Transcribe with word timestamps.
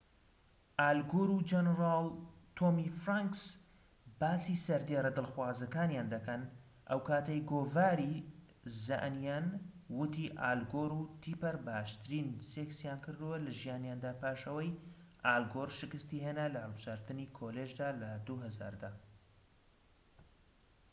ئال 0.79 0.99
گۆر 1.11 1.29
و 1.35 1.39
جەنەرال 1.49 2.07
تۆمی 2.57 2.89
فرانکس 3.03 3.43
باسی 4.21 4.61
سەردێڕە 4.65 5.11
دڵخوازەکانیان 5.17 6.07
دەکەن 6.15 6.41
ئەوکاتەی 6.89 7.45
گۆڤاری 7.51 8.15
زە 8.83 8.95
ئەنیەن 9.03 9.45
وتی 9.97 10.27
ئال 10.41 10.61
گۆر 10.73 10.91
و 10.99 11.09
تیپەر 11.21 11.55
باشترین 11.67 12.27
سێکسیان 12.51 12.99
کردووە 13.05 13.37
لە 13.45 13.51
ژیانیاندا 13.59 14.11
پاش 14.21 14.41
ئەوەی 14.47 14.77
ئال 15.25 15.43
گۆر 15.53 15.69
شکستی 15.79 16.23
هێنا 16.25 16.47
لە 16.53 16.59
هەڵبژاردنی 16.63 17.31
کۆلیژدا 17.37 17.89
لە 18.01 18.09
٢٠٠٠ 18.25 18.75
دا 18.83 18.91